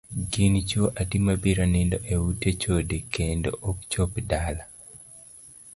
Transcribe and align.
Gin 0.31 0.53
chuo 0.69 0.85
adi 1.01 1.17
mabiro 1.25 1.63
nindo 1.73 1.97
e 2.13 2.15
ute 2.29 2.49
chode 2.61 2.97
kendo 3.13 3.49
ok 3.69 3.79
chop 3.91 4.11
dala? 4.29 4.63